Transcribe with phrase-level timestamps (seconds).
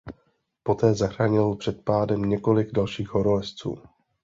[0.63, 3.81] Poté zachránil před pádem několik dalších horolezců.